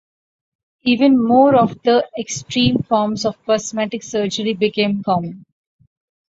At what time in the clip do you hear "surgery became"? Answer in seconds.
4.01-5.03